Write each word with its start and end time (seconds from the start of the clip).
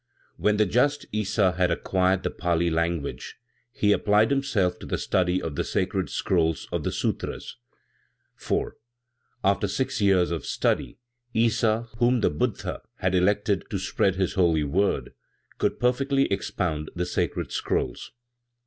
When 0.37 0.57
the 0.57 0.65
just 0.65 1.05
Issa 1.11 1.51
had 1.51 1.69
acquired 1.69 2.23
the 2.23 2.31
Pali 2.31 2.71
language, 2.71 3.35
he 3.71 3.91
applied 3.91 4.31
himself 4.31 4.79
to 4.79 4.87
the 4.87 4.97
study 4.97 5.39
of 5.39 5.55
the 5.55 5.63
sacred 5.63 6.09
scrolls 6.09 6.67
of 6.71 6.83
the 6.83 6.91
Sutras. 6.91 7.55
4. 8.35 8.75
After 9.43 9.67
six 9.67 10.01
years 10.01 10.31
of 10.31 10.43
study, 10.43 10.97
Issa, 11.35 11.87
whom 11.99 12.21
the 12.21 12.31
Buddha 12.31 12.81
had 12.97 13.13
elected 13.13 13.63
to 13.69 13.77
spread 13.77 14.15
his 14.15 14.33
holy 14.33 14.63
word, 14.63 15.13
could 15.59 15.79
perfectly 15.79 16.25
expound 16.33 16.89
the 16.95 17.05
sacred 17.05 17.51
scrolls. 17.51 18.11